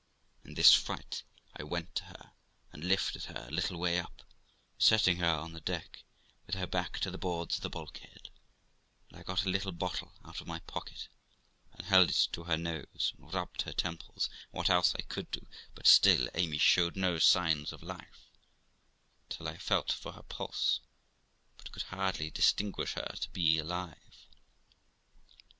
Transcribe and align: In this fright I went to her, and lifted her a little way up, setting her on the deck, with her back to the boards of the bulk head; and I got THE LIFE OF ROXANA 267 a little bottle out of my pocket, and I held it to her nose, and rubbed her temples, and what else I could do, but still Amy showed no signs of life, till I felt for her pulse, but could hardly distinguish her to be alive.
In 0.43 0.55
this 0.55 0.73
fright 0.73 1.21
I 1.55 1.61
went 1.61 1.93
to 1.97 2.05
her, 2.05 2.31
and 2.73 2.83
lifted 2.83 3.25
her 3.25 3.45
a 3.47 3.51
little 3.51 3.77
way 3.77 3.99
up, 3.99 4.23
setting 4.79 5.17
her 5.17 5.29
on 5.29 5.53
the 5.53 5.61
deck, 5.61 6.03
with 6.47 6.55
her 6.55 6.65
back 6.65 6.97
to 7.01 7.11
the 7.11 7.19
boards 7.19 7.57
of 7.57 7.61
the 7.61 7.69
bulk 7.69 7.99
head; 7.99 8.31
and 9.11 9.19
I 9.19 9.21
got 9.21 9.41
THE 9.41 9.51
LIFE 9.51 9.67
OF 9.67 9.79
ROXANA 9.79 9.97
267 10.23 10.25
a 10.25 10.25
little 10.25 10.25
bottle 10.25 10.27
out 10.27 10.41
of 10.41 10.47
my 10.47 10.59
pocket, 10.65 11.07
and 11.73 11.85
I 11.85 11.89
held 11.89 12.09
it 12.09 12.27
to 12.31 12.43
her 12.45 12.57
nose, 12.57 13.13
and 13.15 13.31
rubbed 13.31 13.61
her 13.61 13.73
temples, 13.73 14.27
and 14.51 14.57
what 14.57 14.71
else 14.71 14.95
I 14.97 15.03
could 15.03 15.29
do, 15.29 15.45
but 15.75 15.85
still 15.85 16.27
Amy 16.33 16.57
showed 16.57 16.95
no 16.95 17.19
signs 17.19 17.71
of 17.71 17.83
life, 17.83 18.31
till 19.29 19.47
I 19.47 19.57
felt 19.57 19.91
for 19.91 20.13
her 20.13 20.23
pulse, 20.23 20.79
but 21.59 21.71
could 21.71 21.83
hardly 21.83 22.31
distinguish 22.31 22.93
her 22.93 23.13
to 23.21 23.29
be 23.29 23.59
alive. 23.59 24.25